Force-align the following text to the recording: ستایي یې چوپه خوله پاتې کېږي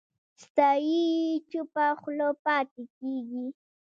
ستایي 0.43 1.01
یې 1.19 1.43
چوپه 1.49 1.85
خوله 1.99 2.27
پاتې 2.43 2.83
کېږي 2.97 3.45